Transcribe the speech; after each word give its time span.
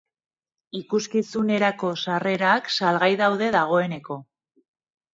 Ikuskizunerako 0.79 1.93
sarrerak 2.07 2.75
salgai 2.79 3.13
daude 3.23 3.55
dagoeneko. 3.61 4.23